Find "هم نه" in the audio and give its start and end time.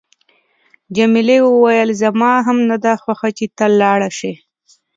2.47-2.77